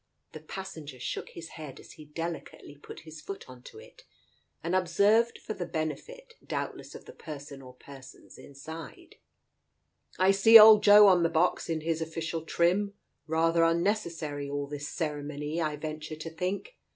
[0.31, 4.03] The passenger shook his head as he delicately put his foot on to it,
[4.63, 9.17] and observed for the benefit, doubtless, of the person or persons inside—
[10.27, 12.95] "I see old Joe on the box in his official trim.
[13.27, 16.77] Rather unnecessary, all this ceremony, I venture to think